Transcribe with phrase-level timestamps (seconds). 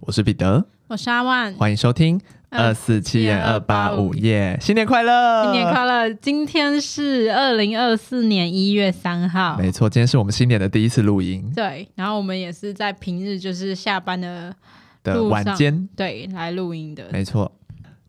[0.00, 2.18] 我是彼得，我是阿万，欢迎收听
[2.48, 5.44] 二四七点二八五夜，新年快乐！
[5.44, 6.12] 新年快乐！
[6.14, 11.52] 今天是二零二四年一月三号，没错，今天是我们新年的第一次录音。
[11.54, 14.54] 对，然后我们也是在平日就是下班的
[15.02, 17.04] 的晚间，对，来录音的。
[17.12, 17.52] 没错，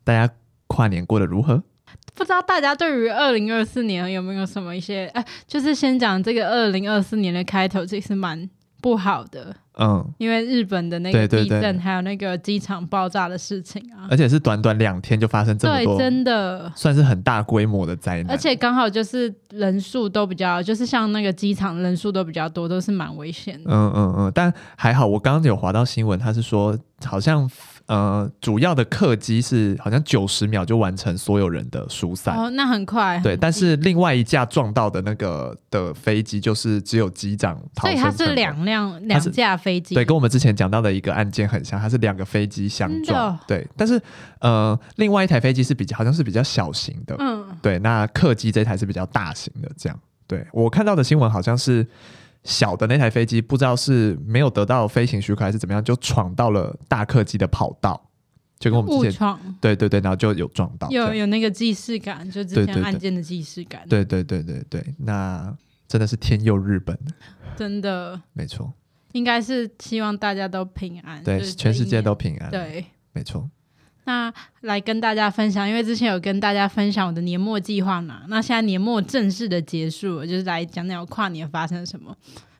[0.05, 0.33] 大家
[0.67, 1.61] 跨年过得如何？
[2.15, 5.05] 不知道大家对于二零二四年有没有什么一些？
[5.13, 8.49] 哎，就是先讲这个二零二四年的开头，其实蛮
[8.81, 9.55] 不好的。
[9.81, 18.31] 嗯，因为日本的那个地震，还有那个机场爆炸的事情啊，而且是短短两天就发生这么多，对，真的算是很大规模的灾难。
[18.31, 23.71] 而且刚好就是人数都比较，就是像那个机场人数都比较多，都是蛮危险的。
[23.71, 27.49] 嗯嗯嗯，但还好，我刚刚有划到新闻，他是说好像。
[27.89, 33.19] 呃，主要的客机是好像九十秒就完成所有人的疏散哦，那很快。
[33.23, 39.95] 对，但是另外一架撞到的那个的飞机就是只有机长逃生，所以它是两辆两架飞机。
[39.95, 43.35] 对，跟我们之前讲到的一个案件很像，它是两个飞机相撞。
[43.47, 43.99] 对，但是
[44.39, 49.99] 呃，另外一台飞机是比较好像是比较小型的，嗯，对，那客机这台是比较大型的，这样。
[50.27, 51.87] 对，我看到的新闻好像是。
[52.43, 58.09] 小的那台飞机不知道是没有得到飞行许可还是怎么样，就闯到了大客机的跑道，
[58.57, 63.85] 就跟我们之前对对对，然后就有撞到，有有那个既视感，就之前案件的既视感。
[63.89, 65.55] 对对对对对，那
[65.87, 66.97] 真的是天佑日本，
[67.55, 68.19] 真的。
[68.33, 68.71] 没错，
[69.11, 73.49] 应该是希望大家都平安，对，全世界都平安，对，没错。
[74.09, 82.15] 那来跟大家分享，因为之前有跟大家分享我的年末计划嘛，那现在年末正式的结束了，就是来讲讲跨年发生了什么。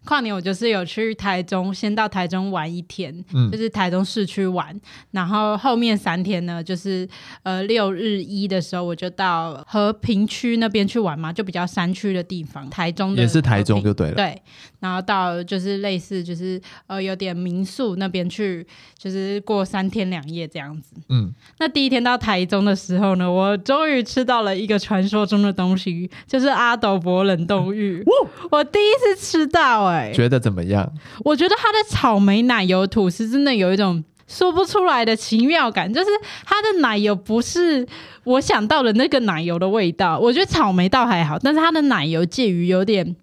[0.05, 4.79] 跨年我就是有去台中，先到台中玩一天，嗯、就是台中市区玩，
[5.11, 7.07] 然后后面三天呢，就是
[7.43, 14.41] 呃六日一的时候我就到和平区那边去玩嘛，就比较山区的地方，台中的也是台中就对了，对，
[14.79, 18.65] 然后到就是类似就是呃有点民宿那边去，
[18.97, 20.95] 就是过三天两夜这样子。
[21.09, 28.03] 嗯，那第一天到台中的时候呢，我终于吃到了一个传说中的东西，就是阿斗博冷冻芋，
[28.51, 30.13] 我第一次吃到哎、欸。
[30.13, 30.91] 觉得怎么样？
[31.25, 36.07] 我觉得它的草莓奶油吐司真的有一种说不出来的奇妙感，就是
[36.45, 37.85] 它的奶油不是
[38.23, 40.19] 我想到的那个奶油的味道。
[40.19, 43.15] 我觉得草莓倒还好，但是它的奶油介于有点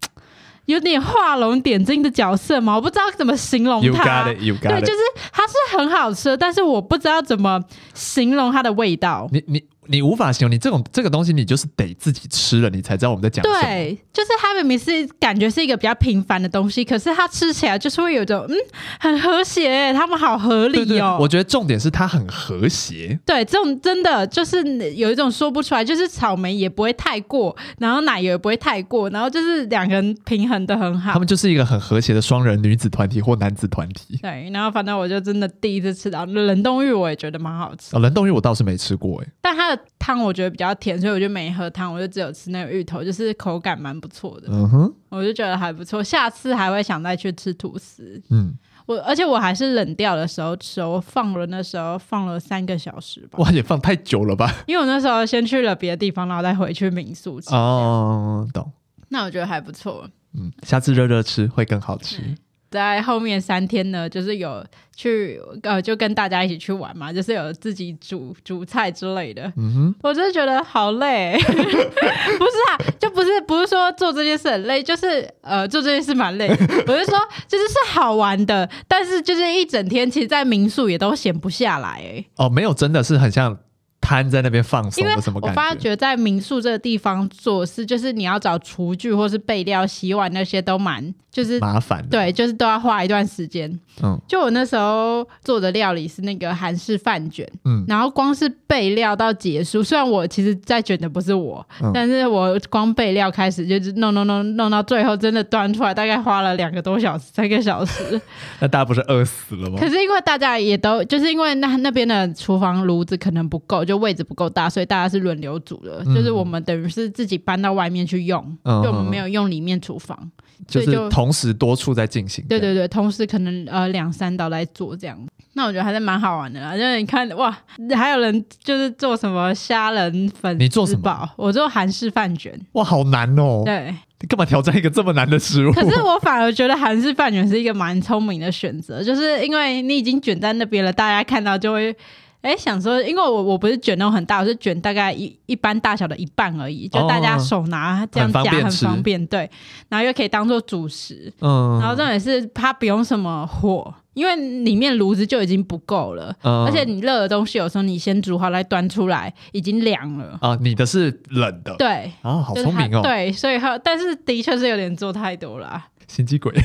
[0.66, 3.86] 有点画龙点睛的角色嘛，我不知道怎么形容它。
[3.86, 4.80] You got it, you got it.
[4.80, 5.00] 对，就是
[5.32, 7.60] 它是很好吃，但是我不知道怎么
[7.94, 9.28] 形容它的味道。
[9.32, 9.64] 你你。
[9.88, 13.60] 你无法形容，你这种这个东西，你就是得自己吃了，你才知道我们在讲什么。
[13.62, 18.56] 对，就是它明明是感觉是一个比较平凡的东西，可是它吃起来就是会有一种嗯，
[18.98, 20.84] 很和谐，他们好合理哦。
[20.84, 23.18] 对对，我觉得重点是它很和谐。
[23.24, 24.62] 对，这种真的就是
[24.94, 31.12] 有一种说不出来，就是草莓也不会太过，然后奶油也不会太过，然后就是两个人平衡的很好。
[31.12, 34.18] 他们就是一个很和谐的双人女子团体或男子团体。
[34.20, 37.94] 对，然后反正我就真的第一次吃到冷冻玉，我也觉得蛮好吃。
[37.96, 39.75] 哦，冷冻玉我倒是没吃过哎，但它的。
[39.98, 44.48] 汤我觉得比较甜，所以我就没喝汤，我就只有吃那个芋头，就是口感蛮不错的。
[44.50, 48.20] 嗯哼，我就觉得还不错，下次还会想再去吃吐司。
[48.30, 48.54] 嗯，
[48.86, 53.38] 我而且我还是冷掉的时候吃，我放了那时候放了三个小时吧。
[53.38, 54.52] 哇，也放太久了吧？
[54.66, 57.54] 因为我那时候先去了别的地方，然后再回去民宿吃。
[57.54, 58.70] 哦，懂。
[59.08, 60.08] 那我觉得还不错。
[60.34, 62.22] 嗯，下次热热吃会更好吃。
[62.22, 62.36] 嗯
[62.70, 69.44] 在后面三天呢，就是有去呃，就跟大家一起去玩嘛，就是有自己煮煮菜之类的。
[69.56, 76.48] 嗯哼，我真的觉得好累， 不是啊，就不是不是说做这件事很累，就是呃做这件事蛮累。
[76.86, 77.18] 我是说，
[77.48, 81.88] 就是是好玩的，但是就是一整天，其实，在民宿也都闲不下来。
[82.02, 83.58] 哎，哦，没有，真的是很像。
[84.06, 85.60] 瘫在那边放松的什么感觉？
[85.60, 92.06] 我发觉在民宿这个地方做事，就是你要找厨具或是备料、洗碗那些都蛮就是麻烦。
[92.08, 93.68] 对，就是都要花一段时间。
[94.00, 108.20] 嗯，就我那时候做的料理是那个韩式饭卷，嗯，然后光是备料到结束，虽然我其实在卷的不是我，嗯，但是我光备料开始就是弄弄弄弄到最后真的端出来，大概花了两个多小时、三个小时。
[108.60, 109.78] 那大家不是饿死了吗？
[109.80, 113.95] 可是因为大家也都就是因为那那边的厨房炉子可能不够，就。
[113.96, 116.02] 位置不够大，所以大家是轮流煮的。
[116.06, 120.30] 嗯、就是我们等于是自己搬到外面去用，嗯、就我们没有用里面厨房，
[120.66, 122.44] 就就是同时多处在进行。
[122.48, 125.18] 对对对，同时可能呃两三道来做这样。
[125.54, 126.72] 那我觉得还是蛮好玩的啦。
[126.72, 127.56] 就是你看哇，
[127.96, 131.30] 还有人就是做什么虾仁粉，你做什么？
[131.36, 132.52] 我做韩式饭卷。
[132.72, 133.62] 哇，好难哦。
[133.64, 135.72] 对，你干嘛挑战一个这么难的食物？
[135.72, 141.96] 可是我反而觉得韩式饭卷是一个蛮聪明的选择，就是因为你已经卷在那边了，大家看到就会。
[142.42, 149.50] 哎、欸，想说，因为我我不是卷那种很大，我是卷大概一一般大小的一半而已，就大家手拿这样夹很，很方便，对，
[149.88, 160.38] 然后又可以当做主食，嗯，然后重点是它不用什么火，因为里面炉子就已经不够了，嗯，而且你热的东西有时候你先煮好来端出来已经凉了。
[160.40, 165.86] 啊，你的是冷的，对，啊，好聪明哦，对，所以它但是的确是有点做太多了。
[166.06, 166.54] 心机鬼，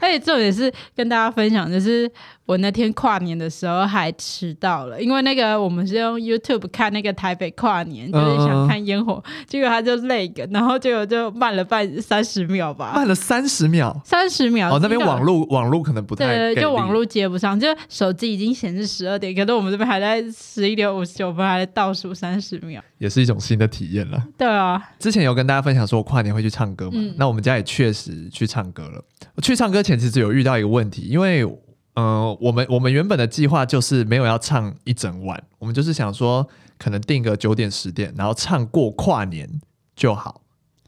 [0.00, 2.08] 而且这也是跟大家分享，就是
[2.48, 24.24] 我那天跨年的时候还迟到了，因为那个我们是用 YouTube 看那个台北跨年，就是想看烟火，嗯、结果他就 lag，然后结果就慢了半三十秒吧，慢了三十秒，三十秒哦，那边网络网络可能不太对，就网络接不上，就手机已经显示十二点，可是我们这边还在十一点五十九分，还在倒数三十秒，也是一种新的体验了。
[24.38, 29.04] 对啊，之前有跟大家分享说我跨年会去唱歌嘛，嗯、那我们家也确实去唱歌了。
[29.42, 31.58] 去唱歌前其实有遇到一个问题，因为嗯、
[31.98, 36.48] 呃，我们我们原本的计划就是没有要唱一整晚，我们就是想说
[36.78, 39.50] 可能定个九点十点，然后唱过跨年
[39.96, 40.40] 就好，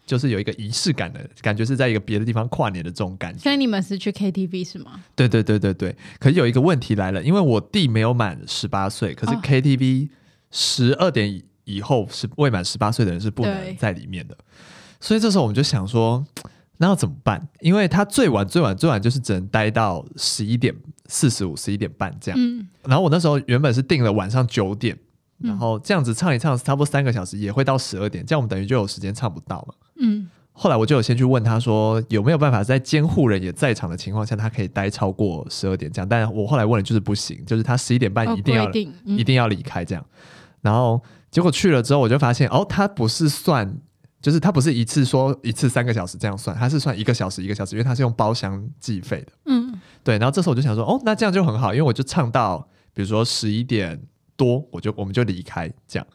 [0.06, 3.40] 就是有一个仪式感的感觉，是在一个别的地方跨年的这种感觉。
[3.40, 5.02] 所以你们是去 KTV 是吗？
[5.16, 5.96] 对对对对对。
[6.20, 10.10] 可是有一个问题来了，因为我弟没有满十八岁，可是 KTV
[10.52, 14.38] 十二点以后是未满十八岁的人是不能在里面的。
[15.00, 16.24] 所以这时候我们就想说，
[16.76, 17.48] 那要怎么办？
[17.58, 20.72] 因为他最晚最晚最晚就是只能待到十一点
[21.10, 22.40] 四十五、十一点半这样。
[22.40, 22.66] 嗯。
[22.84, 24.96] 然后我那时候原本是定了晚上九点，
[25.38, 29.74] 然后这样子唱一唱，差不多三个小时也会到十二点，这样我们等于就有时间唱不到嘛。
[29.96, 30.30] 嗯。
[30.52, 36.08] 后来我就有先去问他说，有没有办法在监护人也在场的情况下，他可以待超过十二点这样？
[36.08, 38.70] 但我后来问了，就是不行，就是他十一点半一定要、哦
[39.04, 40.04] 嗯、一定要离开这样。
[40.60, 43.76] 然后结果去了之后，我就发现哦，他不是算。
[44.22, 49.32] 就是他不是一次说一次三个小时这样算，他是算一个小时一个小时，因为他是用包厢计费的。
[50.00, 50.18] 嗯，对。
[50.18, 54.00] 然后这时候我就想说，哦，那这样就很好，因为我就唱到，比如说十一点
[54.36, 56.06] 多，我就我们就离开这样。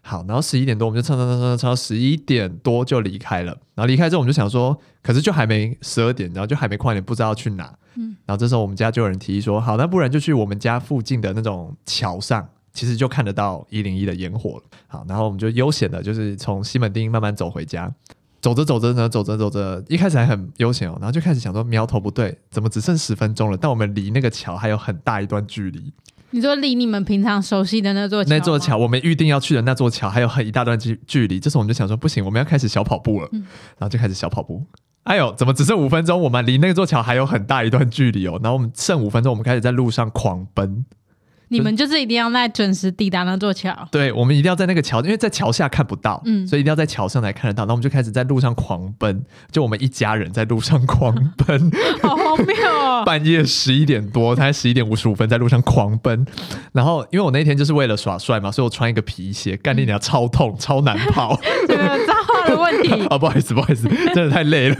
[0.00, 3.52] 好，然后十一点多我们就唱唱唱唱唱到十一点多就离开了。
[3.74, 7.72] 然后离开之后我们就想说，可是就还没十二点，然后就还没跨年，不知道去哪。
[7.94, 12.48] 嗯，然后这时候我们家就有人提议说，好，那不然就去我们家附近的那种桥上。
[12.74, 14.62] 其实就看得到一零一的烟火了。
[14.86, 17.92] 好，然后我们就悠闲的，就是从西门町慢慢走回家。
[18.42, 23.56] 走着走着呢，走着走着，一开始还很悠闲哦，然后就开始想说苗头不对，怎么只剩十分钟了？
[23.56, 25.92] 但我们离那个桥还有很大一段距离。
[26.32, 31.38] 你说离你们平常熟悉的那座桥，那座桥，我们预定要去的那座桥还有很一大段距距离。
[31.38, 33.28] 这时候我们就想说，不行，我们要开始小跑步了。
[33.32, 33.40] 嗯，
[33.78, 34.64] 然后就开始小跑步。
[35.04, 36.20] 哎呦，怎么只剩五分钟？
[36.20, 38.40] 我们离那座桥还有很大一段距离哦。
[38.42, 40.84] 然后我们剩五分钟，我们开始在路上狂奔。
[41.52, 43.76] 你们就是一定要在准时抵达那座桥。
[43.90, 47.66] 对，我们一定要在那个桥，因为在桥下看不到，嗯，所以一定要在桥上才看得到。
[47.66, 51.70] 那我们就开始在路上狂奔，就我们一家人在路上狂奔，
[52.02, 53.02] 好荒谬哦！
[53.04, 56.26] 半夜十一点多，才十一点五十五分，在路上狂奔。
[56.72, 61.38] 然后，因为我那天就是为了耍帅嘛，所以我穿一个皮鞋，干你娘超痛，超难跑。
[61.68, 64.76] 这个账号的问题啊， 不好意思，不好意思，真的太累了。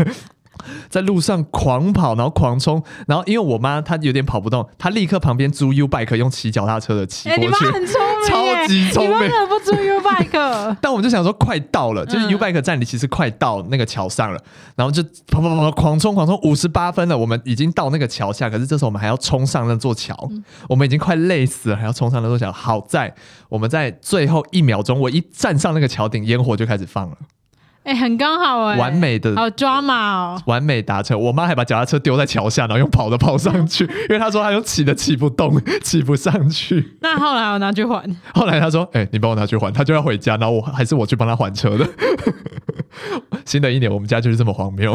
[0.93, 10.77] 在路上狂跑，然后狂冲，然后因为我妈她有点跑不动，她立刻旁边租 U bike 用骑脚踏车的骑过去，欸、你妈很聪明，超级聪明，你为什么不租 U bike？
[10.83, 14.45] 但我们就想说快到了，就是 U bike 站里其实快到那个桥上了，嗯、
[14.77, 22.53] 然后就跑跑跑狂冲狂冲，五十八分了，我们已经到那个桥下，可是这时候我们还要冲上那座桥，嗯、我们已经快累死了，还要冲上那座桥。
[22.53, 23.15] 好在
[23.49, 27.17] 我们在最后一秒钟，我一站上那个桥顶，烟火就开始放了。
[27.85, 31.21] 哎、欸，很刚好哎、欸，完美的，好抓马哦，完美达成。
[31.21, 36.97] 我妈还把脚踏车丢在桥下，然后用跑的跑上去， 因为她说她用骑的骑不动，骑不上去。
[37.01, 38.09] 那后来我拿去还。
[38.33, 41.89] 后来她说：“哎、欸，你帮我拿去还。”她就要回家，然后我还是我去帮她还车的。
[43.45, 44.95] 新的一年，我们家就是这么荒谬，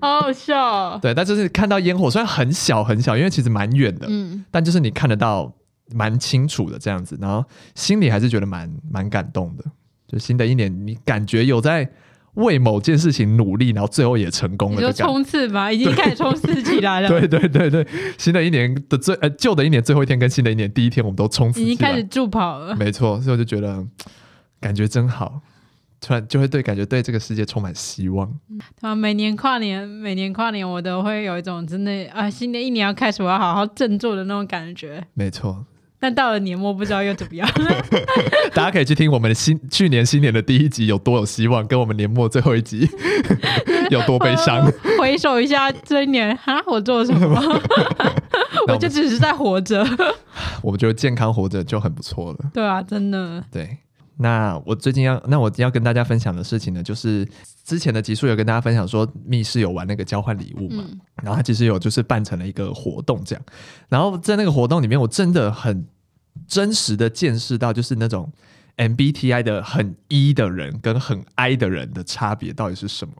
[0.00, 0.96] 好好笑。
[0.98, 5.52] 对，但就是看到烟火，虽然很小很小，因为其实蛮远的，嗯，但就是你看得到
[5.92, 9.64] 蛮清楚的这样子，然后心里还是觉得蛮蛮感动的。
[10.06, 11.90] 就新的一年，你感觉有在。
[12.38, 14.80] 为某件事情努力，然后最后也成功了。
[14.80, 17.08] 你就冲刺吧，已经开始冲刺起来了。
[17.10, 22.76] 对对对对，新的一年的最呃旧的一年最后一天跟新的一年第一天，我们都冲刺，已经开始助跑了。
[22.76, 23.84] 没错，所以我就觉得
[24.60, 25.40] 感觉真好，
[26.00, 28.32] 突然就会对感觉对这个世界充满希望。
[28.80, 35.04] 啊，每年跨年，每年跨年，我都会有一种真的啊，新的一年要开始，我要好好振作的那种感觉。
[35.14, 35.66] 没错。
[36.00, 37.48] 但到了年末，不知道又怎么样。
[38.54, 42.88] 大家可以去听我们的新去年新年的第一集有多有希望，跟我们年末最后一集
[43.90, 44.70] 有多悲伤。
[44.98, 47.60] 回首一下这一年，哈，我做了什么？
[48.68, 49.84] 我就只是在活着。
[50.62, 52.38] 我们觉得健康活着就很不错了。
[52.52, 53.42] 对啊，真的。
[53.50, 53.78] 对，
[54.20, 57.26] 那我最近要，那我要跟大家分享的事情呢，就是
[57.64, 63.44] 之前的集数有跟大家分享说，密室有玩那个交换礼物嘛，嗯、然后他其实有就是办成了一个活动这样，
[63.88, 65.86] 然后在那个活动里面，我真的很
[66.48, 68.32] 真实的见识到，就是那种
[68.76, 73.14] MBTI 的很 E 的人跟很 I 的人的差别到底是什么？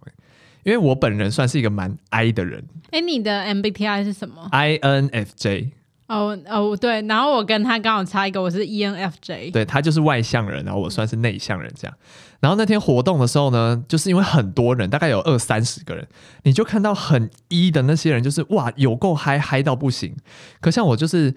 [0.65, 5.71] 因为我本人算是一个蛮 I 的人，哎，你的 MBTI 是什么？INFJ。
[6.09, 9.53] 哦哦，对，然后我跟他刚好差一个，我是 ENFJ。
[9.53, 11.95] 对，他就是外向人，然后我算是内向人这样。
[12.41, 16.09] 然后那天活动的时候呢，就是因为很多人，大概有二三十个人，
[16.45, 20.17] 你就看到很 E 的那些人，就是哇，有够嗨，嗨到不行。
[20.61, 21.35] 可像我就是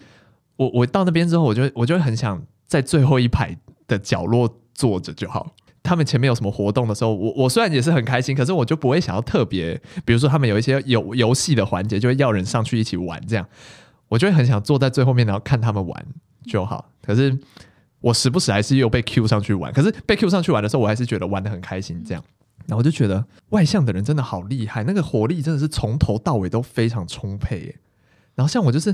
[0.55, 5.53] 我，我到那边之后，我就我就很想在最后一排的角落坐着就好。
[5.83, 13.45] 他们前面有什么活动的时候，我我虽然也是很开心，可是我就不会想要特别，比如说他们有一些有游戏的环节，就会要人上去一起玩这样。
[14.11, 16.05] 我就会很想坐在最后面，然后看他们玩
[16.43, 16.91] 就好。
[17.01, 17.39] 可是
[18.01, 19.71] 我时不时还是又被 Q 上去玩。
[19.71, 22.03] 可是被 Q 上去玩的时候，我还是觉得玩的很开心。
[22.05, 22.21] 这样，
[22.67, 27.73] 然后我就觉得外向的人真的好厉害，那个活力真的是从头到尾都非常充沛。
[28.35, 28.93] 然后像我就是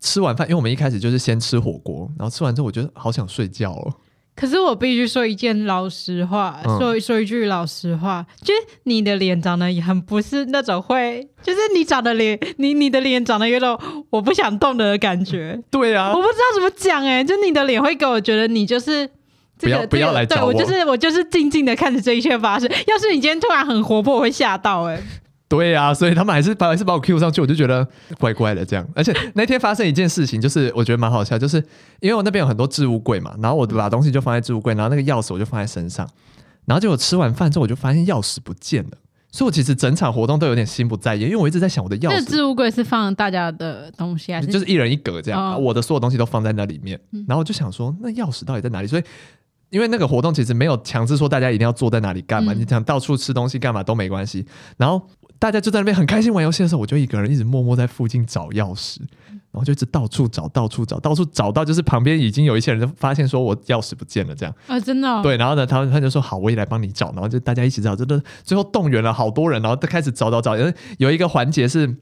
[0.00, 3.94] 吃完饭，因为我们一开始就是先吃火锅，然后吃完之后我觉得好想睡觉哦。
[4.38, 13.76] 可是我必须说一件老实话，说、嗯、说一句老实话，就是你的脸长得也很不是那种会，就是你长的脸，你你的脸长得有种
[14.10, 15.60] 我不想动的感觉。
[15.72, 19.10] 对啊，我不知道怎么讲哎、欸，就你的脸会给我觉得你就是
[19.58, 22.70] 这个不要不要来找我，对我就是我就是静静的看着这一切发生。
[22.86, 25.02] 要是你今天突然很活泼，我会吓到哎、欸。
[25.48, 27.86] 对啊，所以他们还是把还是把我 Q 上去，我就觉得
[28.18, 28.86] 怪怪的这样。
[28.94, 31.56] 而且那天发生一件事情，就是我觉得蛮好笑，就是
[32.00, 36.06] 因为我那边有很多置物柜嘛，然后我把东西就放在置物柜，然后那个钥匙我就放在身上，
[36.66, 38.90] 然后结果吃完饭之后，我就发现钥匙不见了。
[39.30, 42.12] 所以我其实整场活动都有点心不在焉，因为我一直在想我的钥匙。
[42.12, 44.48] 那置物柜是放大家的东西还是？
[44.48, 48.86] 就是一人一格这样，哦、我的所有东西都放在那里面，然后我就想说，那钥匙到底在哪里？
[48.86, 49.02] 所以
[49.70, 54.44] 因为那个活动其实没有强制说大家一定要坐在哪里干嘛，嗯、你想到处吃东西干嘛都没关系。
[54.76, 55.00] 然后。
[55.38, 58.98] 大家就在那边很开心玩游戏的时候，我就一个人一直默默在附近找钥匙，
[59.52, 71.96] 然后就一直到处找，到处找，到处找到，就是旁边已经有一些人就发现说我钥匙不见了，这样啊，真的、哦、对，然后呢，他他就说好，我也来帮你找，然后就大家一起找，真的最后动员了好多人，然后都开始找找找，因为有一个环节是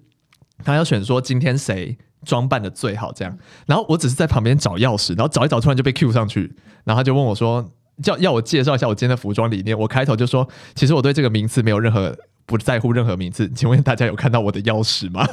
[0.65, 7.71] 他要选说今天谁装扮的最好，这样，然后我只是在旁边找钥匙，然后找一找，突然就被 Q 上去，然后他就问我说，
[8.03, 12.17] 叫要我介绍一下我今天的服装理念，我开头就说，其实我对这个名次没有任何。
[12.47, 15.27] 不在乎任何名字，请问大家有看到我的钥匙吗？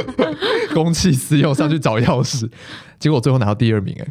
[0.74, 2.50] 公器私用上去找钥匙，
[2.98, 4.04] 结果我最后拿到第二名哎、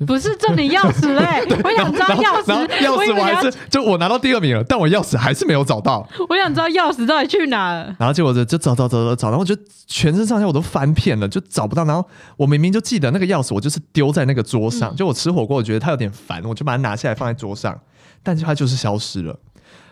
[0.00, 6.06] 欸，不是这里钥匙哎、 欸，我想知道钥匙，钥匙我还是就我拿到第二名了，但我钥匙还是没有找到。
[6.28, 7.94] 我想知道钥匙到底去哪了。
[7.98, 11.84] 然后结果就就找找找找找，然后就全身上下我都翻遍了，就找不到。
[11.84, 14.92] 然后我明明就记得那个钥匙，我就是丢在那个桌上。
[14.92, 17.78] 嗯、就我吃火锅，我觉得它有点烦，我就把它拿下来放在桌上，
[18.22, 19.38] 但是它就是消失了。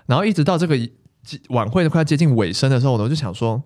[0.07, 0.77] 然后一直到这个。
[1.49, 3.62] 晚会都快要接近尾声的时候，我就想说，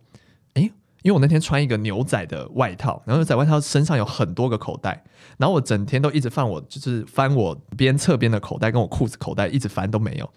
[0.54, 0.62] 哎，
[1.02, 5.04] 因为我那天穿一个牛仔的外套，然后牛仔外套身上有很多个口袋，
[5.38, 10.30] 然后我整天都一直翻我，就是翻我边侧边的口袋跟我裤子口袋，一直翻都没有。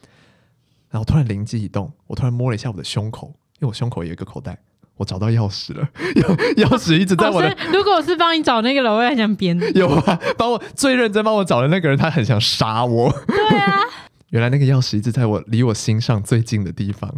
[0.90, 3.28] 然后突然灵机一动，我突然摸了一下我的胸口，
[3.60, 4.58] 因为我胸口有一个口袋，
[4.96, 7.50] 我找到钥匙了， 钥钥匙一直在我的。
[7.50, 9.60] 哦、如果我是帮你找那个人，我也很想编。
[9.76, 13.12] 有啊，帮我最认真帮我找的那个人，他很想杀我。
[13.28, 13.80] 对啊。
[14.36, 17.10] 原来那个钥匙一直在我离我心上最近的地方，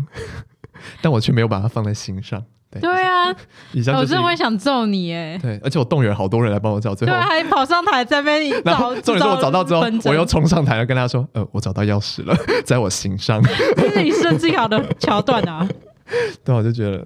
[1.02, 2.40] 但我却没有把它放在心上。
[2.70, 3.36] 对，对啊，
[3.72, 5.36] 以上我真的会想揍你哎。
[5.42, 8.62] 对，而且我动员好多人来帮我找，最后对，还跑上台在被 你找。
[8.66, 13.42] 然后重点是我找到之后，我又冲上台了，跟他说：“呃，我找到钥匙了， 在我心上。”
[13.76, 15.68] 这是你设计好的桥段啊。
[16.44, 17.04] 对，我就觉得。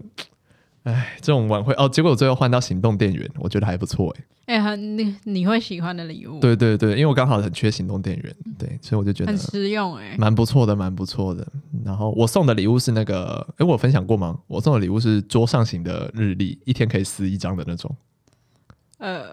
[0.83, 4.23] 哎，这种晚会哦，结果我最后换到行动电源，我觉得还不错哎。
[4.57, 6.39] 哎、你你会喜欢的礼物？
[6.39, 11.47] 对对对，因为我刚好很缺行动电源，对，所以我就觉得很实用哎，蛮不错的，蛮不错的。
[11.85, 14.37] 然后我送的礼物是那个，哎，我有分享过吗？
[14.47, 17.95] 我送的礼物是桌上型的日历，一天可以撕一张的那种。
[18.97, 19.23] 呃，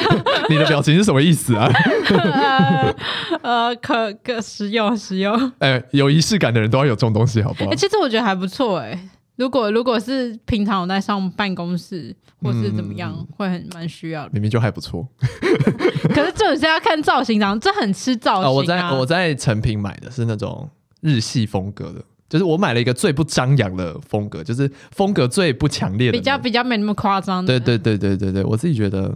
[0.48, 1.68] 你的表情是什么意思啊？
[2.08, 2.94] 呃，
[3.42, 5.52] 呃，可可实用实用。
[5.58, 7.70] 哎，有仪式感的人都要有这种东西，好不好？
[7.70, 9.08] 哎，其实我觉得还不错哎。
[9.40, 14.30] 如果如果是平常我在上办公室或是怎么样，嗯、会很蛮需要的。
[14.34, 15.08] 明明就还不错，
[16.14, 18.52] 可是这是要看造型，然后这很吃造型、啊哦。
[18.52, 20.68] 我在我在成品买的是那种
[21.00, 27.42] 日系风格的，就是我买了一个最不张扬的风格，就是风格最不强烈的，比较比较没那么夸张。
[27.46, 29.10] 对对对对对对，我自己觉得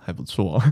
[0.00, 0.62] 还不错。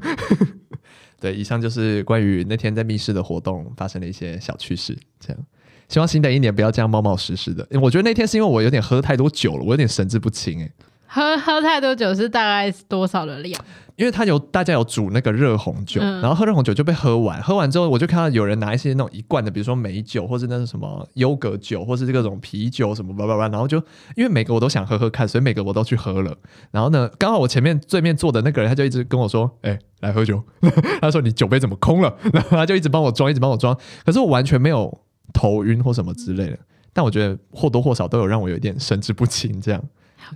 [1.21, 5.43] 对，以上就是关于那天在密室的活动发生的一些小趣事，这样。
[5.89, 7.67] 希望新的一年不要这样冒冒失失的。
[7.81, 10.61] 我觉得那天是因为我有点喝太多酒了，我有点神志不清。
[10.61, 10.71] 哎，
[11.07, 13.61] 喝喝太多酒是大概多少的量？
[13.97, 23.79] 因为他有大家有煮那个热红酒，嗯、然后喝热红酒就被喝完，喝完之后我就看到有人拿一些那种一罐的，比如说美酒或者那是什么优格酒，或是各种啤酒什么吧吧吧，然后就
[24.17, 26.37] 因为每个我都想喝喝看，所以每个我都去喝了。
[26.73, 30.43] 然后呢，刚好我前面对面坐的那个人他就一直跟我说：“哎、欸，来喝酒。”
[31.01, 33.79] 他说：“你酒杯怎么空了？”然后他就一直帮我装，一直帮我装。
[34.05, 34.93] 可是我完全没有
[35.35, 36.59] 头晕或什么之类的，
[36.95, 39.85] 但我觉得或多或少都有让我有一点神志不清这样。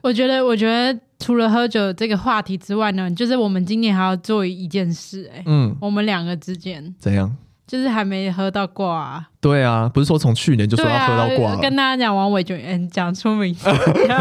[0.02, 7.34] 我觉得，我觉得除了喝酒这个话题之外呢，就是我们今年还要做一件事，欸，哎，嗯，我们两个之间怎样？
[7.68, 9.24] 就是还没喝到挂，啊。
[9.40, 13.70] 对啊，不是说从去年就说要喝到挂，啊、跟大家讲王伟俊，嗯，讲出名字，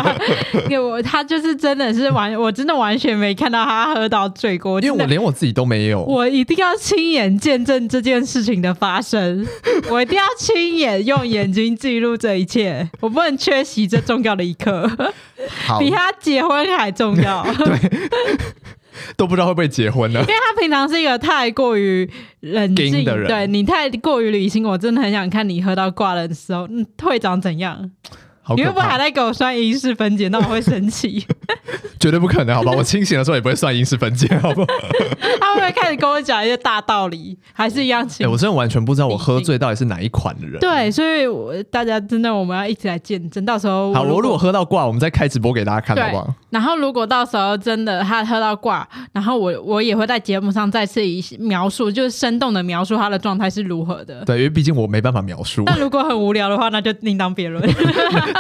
[0.70, 9.44] 给我他就是真的是完，我真的完全没看到他喝到醉过，因为我连我自己都没有，我一定要亲眼见证这件事情的发生，
[9.90, 14.88] 我一定要亲眼用眼睛记录这一切，我不能缺席这重要的一刻，
[15.80, 17.44] 比他结婚还重要。
[17.66, 18.10] 对。
[19.16, 20.20] 都不知道会不会结婚呢？
[20.22, 22.10] 因为他平常是一个太过于
[22.42, 27.92] 冷静的人，对你太过于理性，我真的很想看你喝到挂了的时候，嗯，会长怎样？
[28.56, 30.28] 你会不会还在给我算因式分解？
[30.30, 31.26] 那我会生气。
[32.00, 32.72] 绝对不可能，好吧？
[32.72, 34.68] 我清醒的时候也不会算因式分解， 好不好？
[35.40, 37.38] 他会不会开始跟我讲一些大道理？
[37.54, 38.28] 还是一样清醒？
[38.28, 40.60] 欸，我真的完全不知道我喝醉到底是哪一款的人。
[40.60, 46.34] 对，所以我大家真的我们要一起来见证，到时候好，我如果喝到挂，我们再开直播给大家看，好不好？
[46.52, 54.24] 然后如果到时候真的他喝到挂，然后我我也会在节目上再次以描述，就是生动的描述他的状态是如何的。
[54.24, 55.64] 对，因为毕竟我没办法描述。
[55.68, 57.68] 但如果很无聊的话，那就另当别论。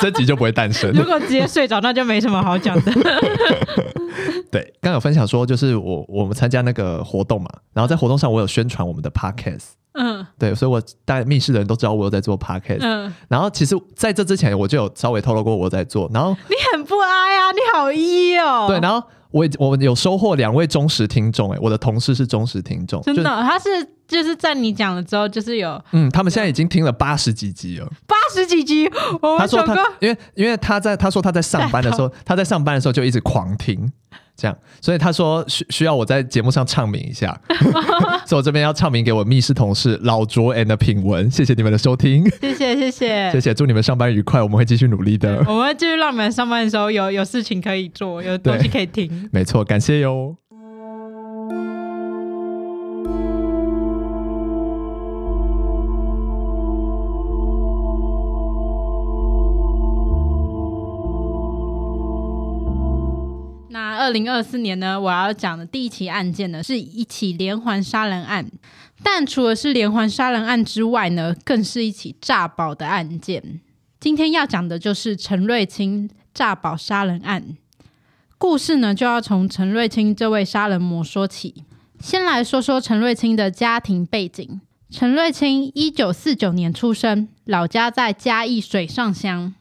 [0.02, 0.92] 这集就不会诞生。
[0.92, 2.92] 如果直接睡着，那就没什么好讲的。
[4.52, 19.06] 对，刚有分享说，就是我我们参加那个活动嘛，然后在活动上我有宣传我们的 podcast，嗯，对，所以我大概密室的人都知道我有在做 podcast，嗯，然后其实在这之前我就有稍微透露过我在做，然后你很不哀啊，你好一哦，对，然后
[19.38, 23.70] 我我们有收获两位忠实听众，哎，我的同事是忠实听众，真的，他是
[24.08, 28.90] 就是在你讲了之后，就是有，嗯，他们现在已经听了八十几集了，八十几集，
[29.22, 33.92] 我他说他因为因为他在他说他在上班的时候，他在上班的时候就一直狂听。
[34.38, 37.36] 这样，所以他说需需要我在节目上唱名一下，
[38.26, 43.32] 所以我这边要唱名给我密室同事老卓 and 品文，谢谢你们的收听，谢谢谢谢。
[43.34, 50.36] 谢谢，祝你们上班愉快，我们会继续努力的，我们会继续让你们上班的时候有有事情可以做，有东西可以听，没错，感谢哟。
[64.08, 68.50] 二零二四年呢，我要讲的第一起案件呢，是一起连环杀人案。
[69.04, 73.60] 但除了是连环杀人案之外呢，更是一起诈保的案件。
[74.00, 77.58] 今天要讲的就是陈瑞清诈保杀人案。
[78.38, 81.66] 故事呢，就要从陈瑞清这位杀人魔说起。
[82.00, 84.62] 先来说说陈瑞清的家庭背景。
[84.90, 89.54] 陈瑞清一九四九年出生，老家在嘉义水上乡。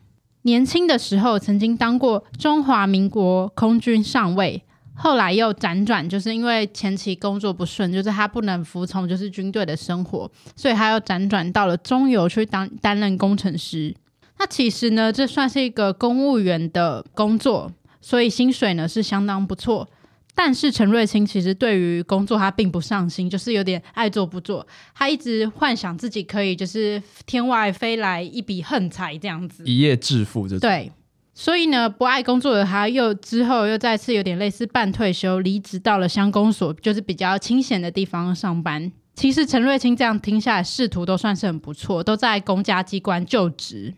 [0.47, 4.63] 年轻的时候曾经当过中华民国空军上尉，
[4.95, 13.93] 后来又辗转，就是因为前期工作不顺，就是他不能服从就是军队的生活，所以他又辗转到了中油去当担任工程师。
[14.39, 19.89] 那其实呢，这算是一个公务员的工作，所以薪水呢是相当不错。
[20.39, 24.65] 但是陈瑞清其实对于工作他并不上心，就是有点爱做不做。
[24.95, 30.61] 他一直幻想自己可以就是天外飞来一笔横财这样子，一夜致富这种。
[30.61, 30.93] 对，
[31.33, 38.93] 所以呢，不爱工作的他，又之后又再次有点类似半退休，离职到了乡公所，就是比较清闲的地方上班。
[39.15, 43.95] 其实陈瑞清这样听下来，仕途都算是很不错，都在公家机关就职。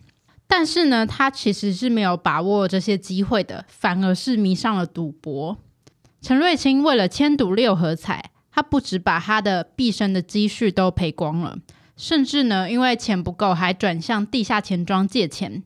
[0.47, 5.59] 但是呢，他其实是没有把握这些机会的，反而是迷上了赌博。
[6.21, 11.57] 陈瑞清为了签赌六合彩，他不止把他的毕生的积蓄都赔光了，
[11.97, 15.63] 甚至呢，因为钱不够，还转向地下钱庄借钱。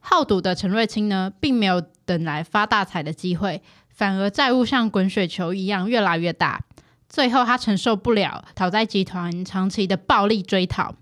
[0.00, 6.64] 好赌的陈瑞清呢，并没有等来发大财的机会，反而债务像滚雪球一样越来越大。
[7.06, 10.94] 最后，他承受不了讨债集团长期的暴力追讨，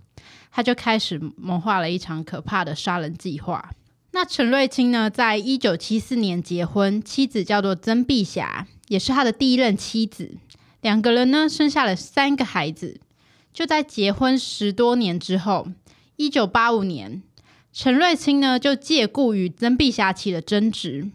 [0.50, 3.70] 他就开始谋划了一场可怕的杀人计划。
[4.10, 8.66] 那陈瑞清呢，在一九七四年结婚，妻子叫做曾碧霞。
[8.88, 10.36] 也是他的第一任妻子，
[10.80, 13.00] 两个人呢，生下了三个孩子。
[13.52, 15.66] 就在结婚十多年之后，
[16.16, 17.22] 一九八五年，
[17.72, 21.08] 陈瑞清呢就借故与曾碧霞起了争执，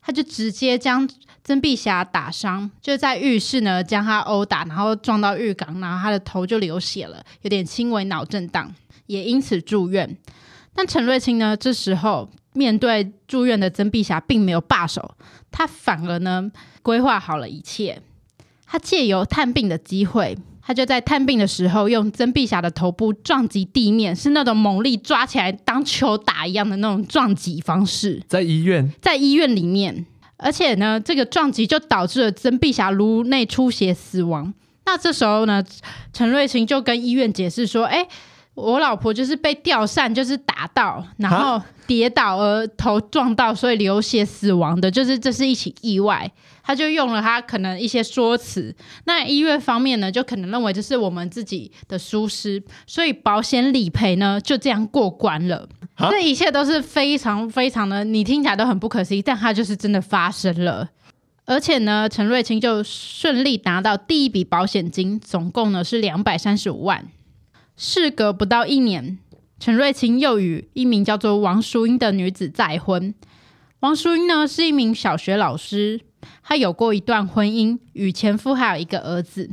[0.00, 1.08] 他就直接将
[1.44, 8.74] 曾碧霞打伤，就在浴室呢将她殴打，然后撞到浴缸，然后他的头就流血了，有点轻微脑震荡，
[9.06, 10.16] 也因此住院。
[10.74, 15.14] 但陈瑞清呢，这时候面对住院的曾碧霞，并没有罢手，
[15.50, 16.50] 他反而呢
[16.82, 18.00] 规划好了一切。
[18.66, 28.22] 他借由探病的机会，他就在探病的时候用曾碧霞的头部撞击地面，是那种猛力抓起来当球打一样的那种撞击方式。
[28.28, 34.54] 在医院，在医院里面，而且呢，这个撞击就导致了曾碧霞颅内出血死亡。
[34.86, 35.62] 那这时候呢，
[36.12, 38.08] 陈瑞清就跟医院解释说：“哎、欸，
[38.60, 46.30] 我老婆就是被吊扇就是打到，然后跌倒而头撞到，所以流血死亡的，就是这是一起意外。”
[46.62, 48.72] 他就用了他可能一些说辞。
[49.04, 55.68] 那医院方面呢，就可能认为这是我们自己的疏失，所以保险理赔呢就这样过关了。
[56.10, 60.88] 这一切都是非常非常的，你听起来都很不可思议，但它就是真的发生了。
[61.44, 67.04] 而且呢，陈瑞清就顺利拿到第一笔保险金，总共呢是两百三十五万。
[67.82, 69.18] 事隔不到一年，
[69.58, 73.14] 陈瑞清又与一名叫做王淑英的女子再婚。
[73.78, 75.98] 王淑英呢是一名小学老师，
[76.42, 79.48] 她有过一段婚姻，与前夫还有一个儿子。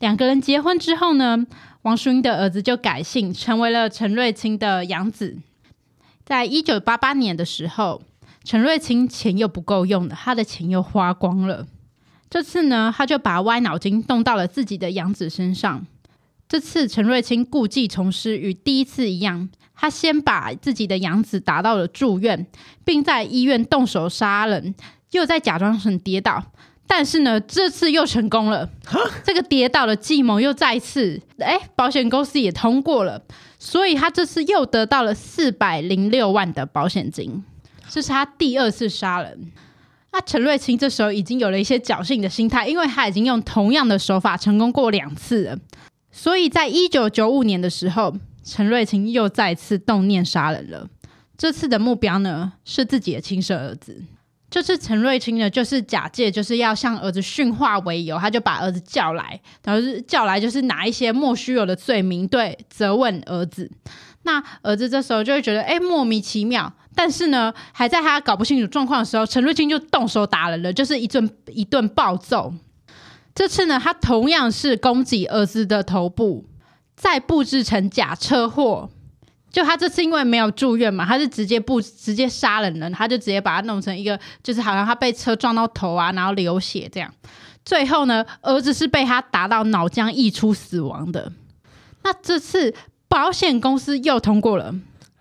[0.00, 1.46] 两个人结婚之后呢，
[1.82, 5.38] 王淑英的儿子就改姓，成为了陈瑞清的养子。
[6.24, 8.02] 在一九八八年的时候。
[8.44, 11.64] 陈瑞清钱又不够用了，他的钱又花光了。
[12.28, 15.86] 这次呢，他就把歪脑筋动到了自己的养子身上。
[16.52, 22.46] 这次陈瑞清故技重施，与第一次一样，他先把自己的养子打到了住院，
[22.84, 24.74] 并在医院动手杀人，
[25.12, 26.44] 又在假装成跌倒。
[26.86, 28.68] 但是呢，这次又成功了。
[29.24, 33.22] 这个跌倒的计谋又再次，哎，保险公司也通过了，
[33.58, 37.42] 所以他这次又得到了四百零六万的保险金。
[37.88, 39.50] 这是他第二次杀人。
[40.12, 45.58] 那陈瑞清这时候已经有了一些侥幸的心态，因为他已经用同样的手法成功过两次了。
[46.12, 50.86] 所以在一九九五年的时候，陈瑞清又再次动念杀人了。
[51.36, 54.04] 这次的目标呢，是自己的亲生儿子。
[54.50, 63.70] 这次陈瑞清呢，就是假借就是要向儿子训话为由，他就把儿子叫来，然后是叫来就是拿一些莫须有的罪名对责问儿子。
[64.24, 66.70] 那儿子这时候就会觉得，哎，莫名其妙。
[66.94, 72.52] 但是呢，还在他搞不清楚状况的时候，陈瑞清就动手打人了，就是一顿一顿暴揍。
[73.34, 76.44] 这次呢，他同样是攻击儿子的头部，
[76.94, 78.90] 再布置成假车祸。
[79.50, 87.12] 就他这次因为没有住院嘛，他是直接不直接杀人了，他就直接把他弄成一个，就是好像他被车撞到头啊，然后流血这样。
[87.64, 91.32] 最后呢，儿子是被他打到脑浆溢出死亡的。
[92.02, 92.74] 那这次
[93.08, 94.74] 保险公司又通过了。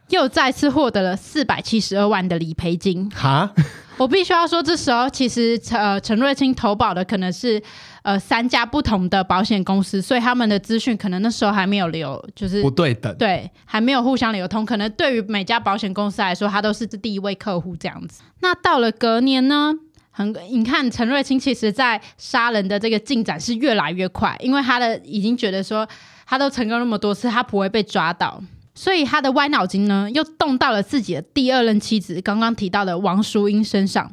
[0.10, 3.10] 又再次获得了四百七十二万的理赔金。
[3.12, 3.50] 哈，
[3.96, 7.64] 我必须要说，这时候其实呃，陈瑞清投保的可能是
[8.04, 14.66] 呃三家不同的保险公司，所以他们的资讯可能那时候还没有流，就是不对等，对，还没有互相流通。
[14.66, 18.22] 可能对于每家保险公司来说，他都是这第一位客户这样子。
[18.40, 19.74] 那到了隔年呢，
[20.10, 25.88] 很你看陈瑞清其实在杀人的这个进展是越来越快，因为他的已经觉得说
[26.26, 28.42] 他都成功那么多次，他不会被抓到。
[28.74, 34.10] 所以他的歪脑筋呢，又动到了自己的第二任妻子，刚刚提到的王淑英身上。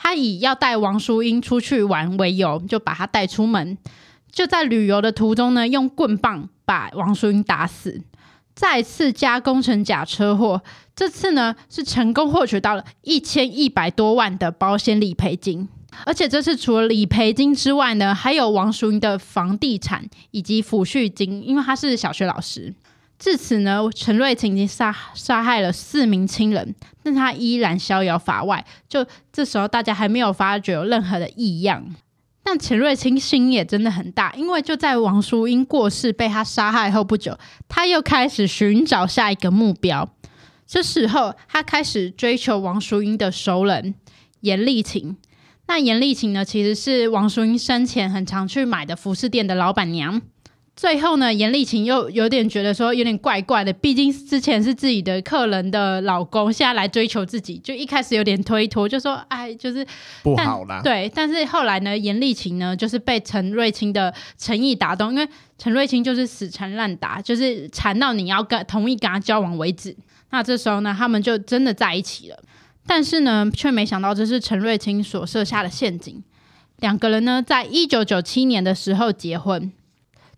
[0.00, 3.76] 他以要带王淑英出去玩为由，就把她带出门，
[4.30, 8.00] 就在旅游的途中呢，用棍棒把王淑英打死，
[8.54, 10.62] 再次加工成假车祸。
[10.94, 15.68] 这次呢，是成功获取到了一千一百多万的保险理赔金，
[16.06, 22.72] 而且这次除了理赔金之外呢，还有王淑英的房地产以及抚恤金，因为他是小学老师。
[23.18, 28.64] 至此呢，陈瑞清已经杀杀害了四名亲人，但他依然逍遥法外。
[28.88, 31.94] 就这时候，大家还没有发觉有任何的异样。
[32.44, 37.36] 但陈瑞清心也真的很大，因为就在王淑英过世被他杀害后不久，
[37.68, 40.08] 他又开始寻找下一个目标。
[40.66, 43.94] 这时候，他开始追求王淑英的熟人
[44.40, 45.16] 严丽琴。
[45.66, 50.22] 那严丽琴呢，其实是王淑英生前很常去买的服饰店的老板娘。
[50.78, 59.84] 最后呢，严丽琴又有点觉得说有点怪怪的，毕竟之前是自己的客人的老公，现在来追求自己，就一开始有点推脱，就说哎，就是
[60.22, 60.80] 不好啦。
[60.84, 69.96] 对，但是后来呢，严丽琴呢就是被陈瑞清的诚意打动，因为陈瑞清就是死缠烂打，就是缠到你要跟同意跟他交往为止。
[70.30, 72.38] 那这时候呢，他们就真的在一起了，
[72.86, 76.22] 但是呢，却没想到这是陈瑞清所设下的陷阱。
[76.78, 79.72] 两个人呢，在一九九七年的时候结婚。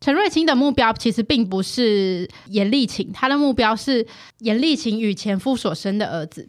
[0.01, 4.07] 陈瑞清的目标其实并不是严丽琴，他的目标是
[4.39, 6.49] 严丽琴与前夫所生的儿子。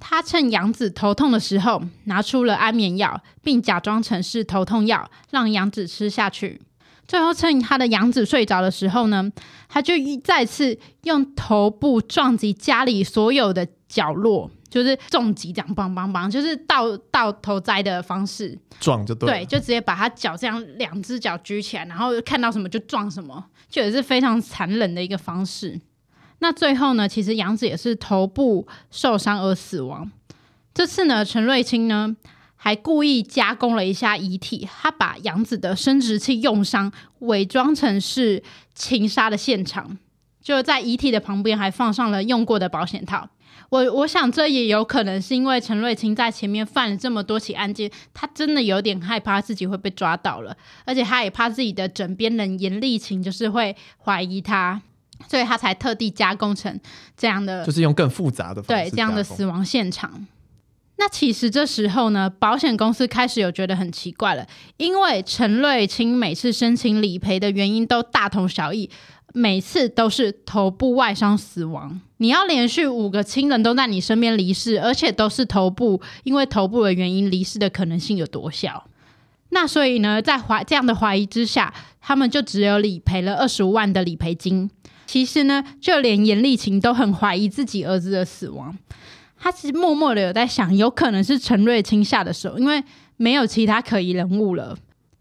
[0.00, 6.60] 他趁养子头痛的时候，拿出了安眠药，并假装成是头痛药，让养子吃下去。
[7.06, 9.30] 最后趁他的养子睡着的时候呢，
[9.68, 25.80] 他就再次用头部撞击家里所有的角落，就是重击这样梆梆梆，就是倒倒头栽的方式撞就对，对，就直接把他脚这样两只脚举起来，然后看到什么就撞什么，就也是非常残忍的一个方式。
[26.40, 30.10] 那最后呢，其实杨子也是头部受伤而死亡。
[30.72, 32.14] 这次呢，陈瑞清呢
[32.54, 38.42] 还故意加工了一下遗体，他把杨子的生殖器用伤伪装成是
[38.74, 39.98] 情杀的现场，
[40.40, 43.28] 就在遗体的旁边还放上了用过的保险套。
[43.70, 54.80] 我我想这也有可能是因为陈瑞清在前面犯了这么多起案件，他真的有点害怕自己会被抓到了，而且他也怕自己的枕边人严丽琴就是会怀疑他。
[55.28, 56.78] 所以他才特地加工成
[57.16, 60.28] 这样的，就是用更复杂的方式，对，这样的死亡现场。
[60.96, 68.88] 那其实这时候呢，保险公司开始有觉得很奇怪了，因为陈瑞清每次申请理赔的原因都大同小异，
[69.34, 72.00] 每次都是头部外伤死亡。
[72.16, 78.88] 你要连续五个亲人都在你身边离世，而且都是头部，因为头部的原因离世的可能性有多小？
[79.50, 84.70] 那所以呢，在怀这样的怀疑之下，他们就只有理赔了二十五万的理赔金。
[85.06, 88.76] 其实呢，就连严丽琴都很怀疑自己儿子的死亡。
[89.38, 92.82] 他其实默默的有在想，有可能是陈瑞清下的手，因为
[93.16, 94.76] 没有其他可疑人物了。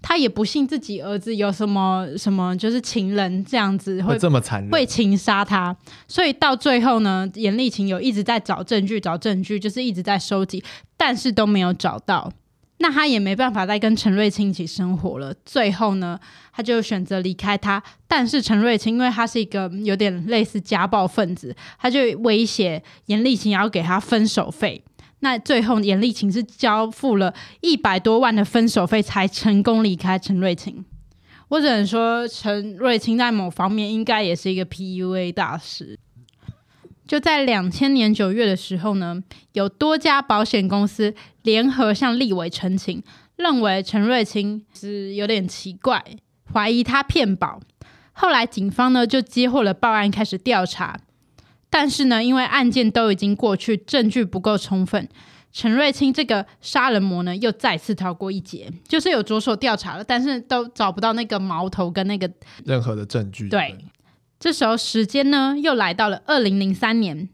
[0.08, 5.76] 他也不信自己儿子有什么什么，就是情人这样子会，会这么残忍，会情杀他。
[6.08, 10.64] 所以到最后呢，严丽琴有一直在找证据，找证据，就是一直在收集，
[10.96, 12.32] 但是都没有找到。
[12.78, 15.34] 那他也没办法再跟陈瑞清一起生活了。
[15.44, 16.18] 最后呢，
[16.54, 17.84] 他就选择离开他。
[18.08, 24.82] 但是陈瑞清，因为他是一个有点类似家暴分子，他就威胁严丽琴要给他分手费。
[25.20, 30.86] 那最后严丽琴是交付了一百多万的分手费，才成功离开陈瑞清。
[31.50, 35.98] 我只能说，陈瑞清在某方面应该也是一个 PUA 大师。
[37.08, 43.02] 就在两千年九月的时候呢，有多家保险公司联合向立委陈情，
[43.38, 46.04] 认为陈瑞清是有点奇怪，
[46.54, 47.62] 怀疑他骗保。
[48.12, 51.00] 后来警方呢就接获了报案，开始调查。
[51.70, 55.08] 但是呢，因为案件都已经过去，证据不够充分，
[55.52, 62.30] 陈瑞清这个杀人魔呢又再次逃过一劫，就是有着手调查了，但是都找不到那个矛头跟那个
[62.66, 63.50] 任何的证据。
[63.50, 63.78] 对。
[64.40, 67.28] 这时候时间呢，又来到了二零零三年，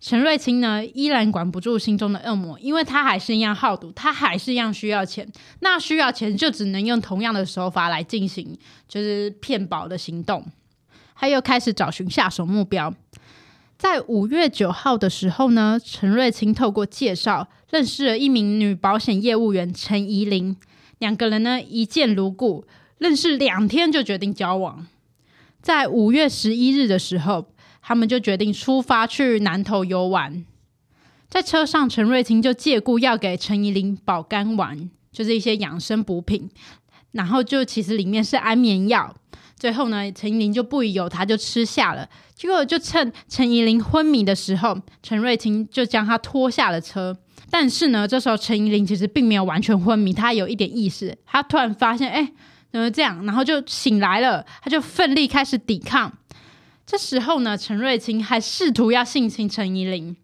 [0.00, 10.46] 陈瑞清呢依然管不住心中的恶魔，因为他还是一样好赌，他还是一样需要钱，那需要钱就只能用同样的手法来进行，就是骗保的行动。
[11.16, 12.94] 他又开始找寻下手目标，
[13.76, 20.56] 在五月九号的时候呢，陈瑞清透过介绍认识了一名女保险业务员陈怡玲，
[20.98, 22.64] 两个人呢一见如故，
[22.98, 24.86] 认识两天就决定交往。
[25.60, 27.48] 在五月十一日的时候，
[27.82, 30.44] 他们就决定出发去南投游玩。
[31.28, 36.48] 在车上，陈瑞清就借故要给陈怡玲保肝丸，就是一些养生补品，
[37.10, 39.16] 然后就其实里面是安眠药。
[39.64, 42.06] 最后呢，陈怡玲就不疑有他，就吃下了。
[42.34, 47.16] 结果就趁陈怡玲昏迷的时候，陈瑞清就将他拖下了车。
[47.48, 51.16] 但是呢，这时候陈怡玲其实并没有完全昏迷，他有一点意识。
[51.24, 52.30] 他突然发现，哎。
[52.70, 53.24] 怎么这样？
[53.24, 56.12] 然后就醒来了，他就奋力开始抵抗。
[56.84, 60.14] 这时候呢，陈瑞清还试图要性侵陈怡玲，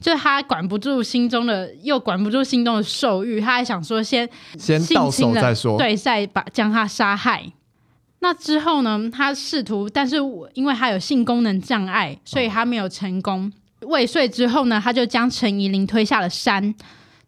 [0.00, 7.52] 就他管不住心中的，又管不住心中的兽欲，他还想说先先到手再说，对，再把将他杀害。
[8.22, 10.16] 那之后呢，他试图，但是
[10.54, 13.52] 因为他有性功能障碍，所以他没有成功。
[13.80, 16.72] 哦、未遂之后呢，他就将陈怡玲推下了山。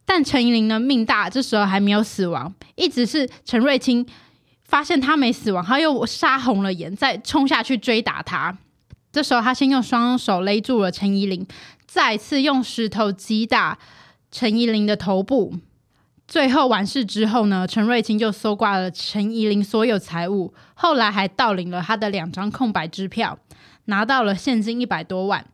[0.05, 4.07] 但陈怡玲呢，命大，这时候还没有死亡，一直是陈瑞清。
[4.67, 8.57] 发现他没死亡，他又杀红了眼，再冲下去追打他。
[9.13, 11.47] 这时候，他先用双手勒住了陈怡玲，
[11.87, 13.79] 再次用石头击打
[14.31, 15.55] 陈怡玲的头部。
[16.27, 23.39] 最后完事之后呢，陈瑞清就搜刮了陈怡玲所有财物，后来还盗领了他的两张空白支票，
[23.85, 25.45] 拿到了现金一百多万。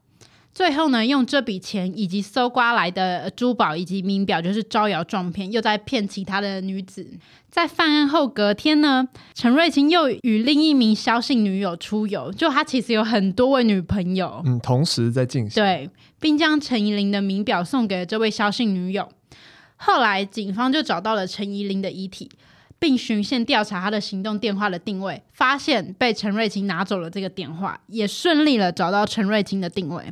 [0.52, 7.06] 最后呢，用这笔钱以及搜刮来的珠宝以及名表，就是招摇撞骗，又在骗其他的女子。
[7.50, 15.62] 在犯案后隔天呢，陈瑞清又与另一名萧姓女友出游，就他其实有很多位女朋友，嗯，同时在进行。
[15.62, 15.88] 对，
[16.20, 19.08] 并将陈怡玲的名表送给了这位萧姓女友。
[19.82, 22.30] 后来警方就找到了陈怡玲的遗体，
[22.78, 30.04] 并循线调查她的行动电话的定位，发现被陈瑞清拿走了这个电话，也顺利了找到陈瑞清的定位。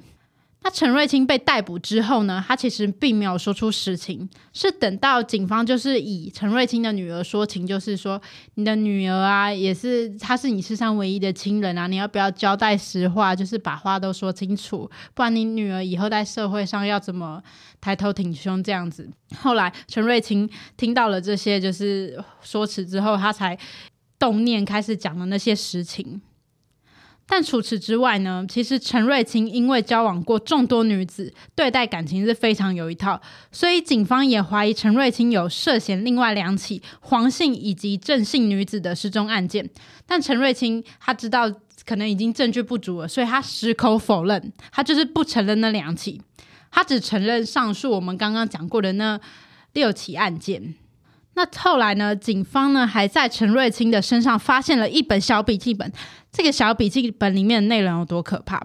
[0.61, 8.21] 那陈瑞清被逮捕之后呢，他其实并没有说出实情，是等到警方就是以陈瑞清的女儿说情，就是说
[8.55, 17.41] 你的女儿啊，也是她是你世上唯一的亲人啊，你要不要交代实话，就是把话都说清楚，不然你女儿以后在社会上要怎么
[17.81, 19.09] 抬头挺胸这样子。
[19.41, 23.57] 后来陈瑞清听到了这些就是说辞之后，他才
[24.19, 26.21] 动念开始讲了那些实情。
[27.31, 33.21] 但除此之外呢，其实陈瑞清因为交往过众多女子，对待感情是非常有一套，
[33.53, 39.69] 所以警方也怀疑陈瑞清有涉嫌另外两起黄姓以及郑姓女子的失踪案件。
[40.07, 41.53] 但陈瑞清他知道
[41.85, 46.23] 可能已经证据不足了，所以他矢口否认，他就是不承认那两起，
[46.71, 49.21] 他只承认上述我们刚刚讲过的那
[49.75, 50.75] 六起案件。
[51.39, 52.17] 那后来呢？
[52.17, 55.91] 警方呢还在陈瑞清的身上发现了一本小笔记本。
[56.33, 58.61] 这个小笔记本里面的内容有多可怕？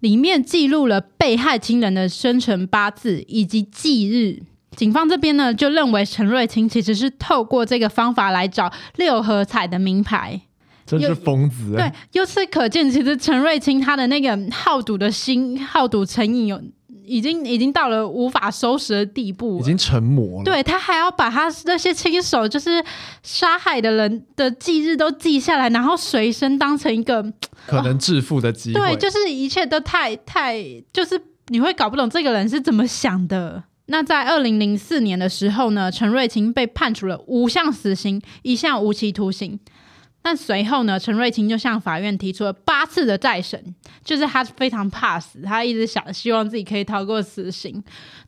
[0.00, 4.42] 里面记录了被害亲人的生辰八字以及忌日。
[4.74, 10.40] 警方这边呢就认为陈瑞清其实是透过这个方法来找六合彩的名牌。
[10.84, 11.74] 真是疯子！
[11.76, 16.60] 对，由此可见，其实陈瑞清他的那个好赌的心、好赌成瘾有。
[17.08, 20.44] 已经已经到了无法收拾的地步，已经成魔了。
[20.44, 22.84] 对，他还要把他那些亲手就是
[23.22, 27.22] 杀害的人的忌日都记下来，然后随身当成一个
[27.66, 28.80] 可能致富的机会。
[28.80, 33.64] 对，就是一切都太太，就是你会搞不懂这个人是怎么想的。
[33.86, 39.58] 那在二零零四年的时候呢，陈瑞清被判处了五项死刑，一项无期徒刑。
[40.28, 47.82] 但随后呢，陈瑞清就向法院提出了八次的再审，就是他非常怕死，他一直想希望自己可以逃过死刑，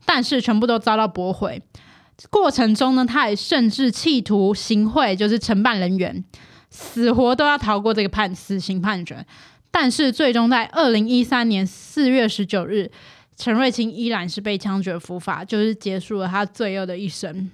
[0.07, 1.61] 但是全部都遭到驳回。
[2.31, 6.25] 过程中呢，他也甚至企图行贿，就是承办人员，
[6.71, 9.23] 死活都要逃过这个判死刑判决。
[9.71, 12.91] 但是最终在二零一三年四月十九日，
[13.37, 17.51] 陈瑞清依然是被枪决伏法，就是结束了他罪恶的一生。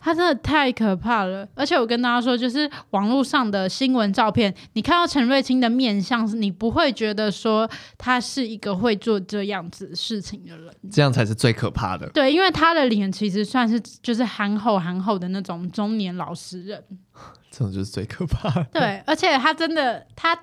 [0.00, 12.08] 他真的太可怕了，而且我跟大家说，就是网络上的新闻照片，你看到陈瑞清的面相，你不会觉得说他是一个会做这样子事情的人，这样才是最可怕的。
[12.10, 16.82] 对，因为他的脸其实算是就是憨厚憨厚的那种中年老实人，
[17.52, 18.66] 这种就是最可怕的。
[18.72, 20.38] 对，而且他真的，他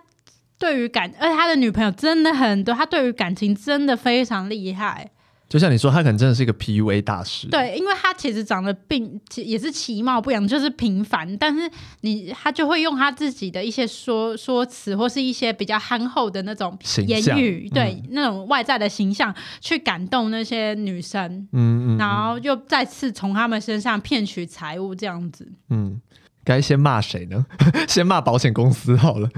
[0.59, 5.09] 对于感，而且他的女朋友真的很多，他对于感情真的非常厉害。
[5.49, 7.47] 就像你说，他可能真的是一个 PUA 大师。
[7.47, 25.49] 对，因为他其实长得并也是其貌不扬，就是平凡，但是你他就会用他自己的一些说说辞，或是一些比较憨厚的那种言语，对、嗯、那种外在的形象去感动那些女生，嗯嗯，嗯，然后又再次从他们身上骗取财物，这样子。
[25.69, 26.01] 嗯，
[26.43, 27.45] 该先骂谁呢？
[27.87, 29.29] 先骂保险公司好了。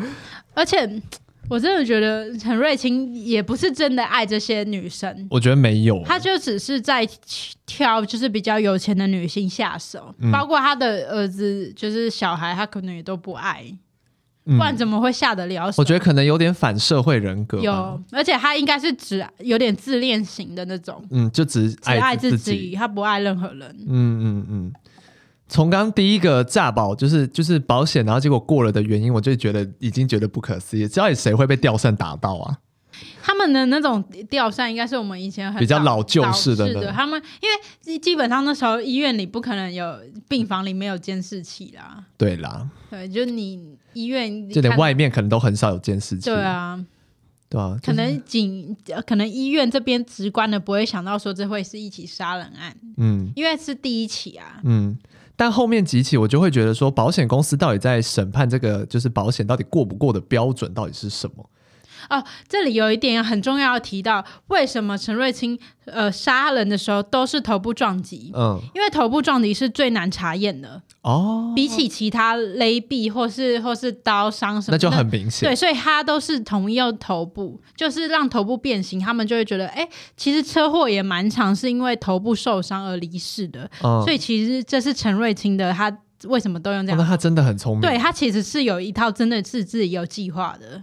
[0.56, 1.02] 而且。
[1.50, 7.08] 我真的觉得陈瑞清也不是真的爱这些女生，我觉得没有，他就只是在
[7.66, 13.66] 挑就是比较有钱的女性下手，嗯、包括他的儿子，就是小孩，他可能也都不爱，
[14.46, 15.82] 嗯、不然怎么会下得了手？
[15.82, 24.74] 我觉得可能有点反社会人格，有，而且他应该是只有点自恋型的那种，嗯，就只爱只爱自己，他不爱任何人，嗯嗯嗯。
[25.50, 30.88] 从刚第一个诈保就是就是保险，然后结果过了的原因，我就觉得已经觉得不可思议。
[30.88, 32.60] 到底谁会被吊扇打到啊？
[33.22, 36.92] 他们的那种吊扇应该是我们以前很比较老旧式的，的。
[36.92, 42.04] 他们因为基本上那时候医院里不可能有病房里没有监视器啦。
[42.18, 46.30] 对啦，对，就你医院就连外面可能都很少有监视器。
[46.30, 46.84] 对啊，
[47.48, 48.76] 对啊，可能警
[49.08, 52.76] 可能医院这边直观的不会想到说这会是一起杀人案。
[52.98, 54.60] 嗯，因为是第一起啊。
[54.64, 54.98] 嗯。
[55.40, 61.50] 但后面几起，我就会觉得说，保险公司到底在审判这个，就是保险到底过不过的标准到底是什么？
[62.10, 68.32] 哦，这里有一点很重要要提到，为什么陈瑞清呃杀人的时候都是头部撞击？
[68.36, 75.50] 嗯，因为头部撞击是最难查验的哦，比起其他勒毙或是或是刀伤什么，那就很明显。
[75.50, 83.70] 对，所以他都是同意头部，就是让头部变形，他们就会觉得，哎，其实车祸也蛮常是因为头部受伤而离世的。
[83.84, 87.00] 嗯，所以其实这是陈瑞清的，他为什么都用这样？
[87.00, 87.82] 哦，那他真的很聪明。
[87.82, 90.82] 对，他其实是有一套真的是自己有计划的。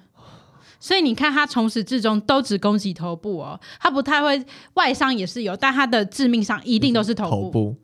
[0.87, 4.40] 所以你看，他从始至终都只攻击头部哦，他不太会
[4.75, 7.31] 外伤也是有，但他的致命伤一定都是头部。
[7.31, 7.77] 头部，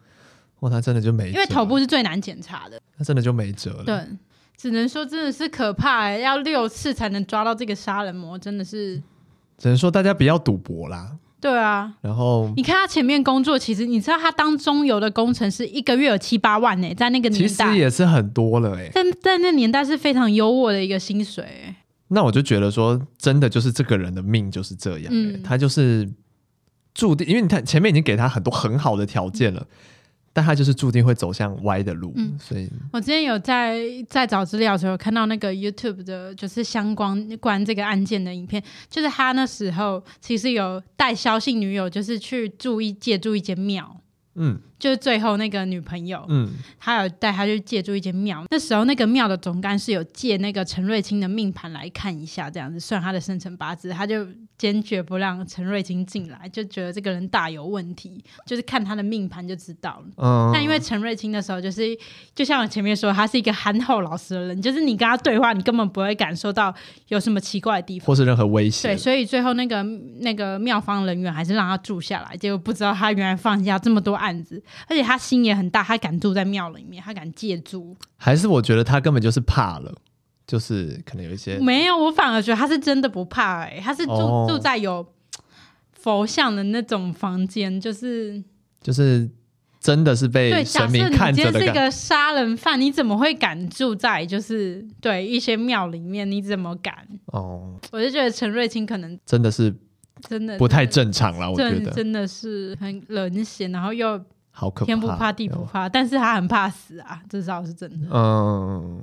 [0.60, 3.82] 哇，他真的就没辙，因为头部是最难检查的，他真的就没辙了。
[3.84, 4.00] 对，
[4.56, 9.02] 只能说真的是可怕欸，要六次才能抓到这个杀人魔，真的是。
[9.58, 11.16] 只能说大家不要赌博啦。
[11.40, 21.74] 对啊，然后你看他前面工作，其实你知道他当中游的工程师一个月有七八万呢，在那个年代其实也是很多了哎，在在那年代是非常优渥的一个薪水。
[22.12, 26.08] 那我就觉得说，真的就是这个人的命就是这样，嗯，他就是
[26.94, 29.60] 注定，因为你看前面已经给他很多很好的条件了。
[29.60, 29.76] 嗯
[30.34, 43.94] 但他就是注定会走向歪的路，嗯、所以我之前有在在找资料的时候看到那个 YouTube 的，就是相关关这个案件的影片，就是他那时候其实有带萧姓女友，就是去住一借住一间庙，
[44.36, 44.58] 嗯。
[44.82, 48.44] 就是最后那个女朋友，嗯，他有带他去借住一间庙。
[48.50, 54.26] 那时候那个庙的总干事有借那个陈瑞清的命盘来看一下，这样子算他的生辰八字，他就
[54.58, 60.06] 坚决不让陈瑞清进来，就觉得这个人大有问题，就是看他的命盘就知道了。
[60.16, 61.96] 嗯，但因为陈瑞清的时候就是，
[62.34, 66.74] 就像我前面说，他是一个憨厚老实的人，就是你跟他对话，你根本不会感受到
[67.06, 68.88] 有什么奇怪的地方，或是任何威胁。
[68.88, 69.80] 对，所以最后那个
[70.18, 74.60] 那个庙方人员还是让他住下来，结果不知道他原来放下这么多案子。
[74.88, 77.96] 而且他心也很大，他敢住在庙里面，他敢借住。
[78.16, 79.94] 还是我觉得他根本就是怕了，
[80.46, 85.06] 就是可能有一些没有，我反而觉得他是真的不怕他是住、哦、住在有
[85.92, 88.42] 佛像的那种房间，就是
[88.80, 89.30] 就是
[89.80, 91.52] 真的是被神明看着的。
[91.52, 96.30] 假设你今天是一个杀人犯，你怎么会敢住在就是对一些庙里面？
[96.30, 97.06] 你怎么敢？
[97.26, 99.74] 哦，我就觉得陈瑞清可能真的是。
[100.28, 108.06] 真的不太正常了，我觉得真的是很冷血，然后又好可怕，天不怕地不怕，但是他很怕死啊，这倒是真的。
[108.12, 109.00] 嗯，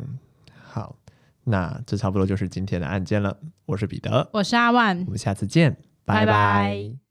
[0.63, 0.95] 好，
[1.43, 3.35] 那这差不多就是今天的案件了。
[3.65, 5.75] 我是彼得，我是阿万，我们下次见，
[6.05, 6.25] 拜拜。
[6.25, 7.08] 拜拜。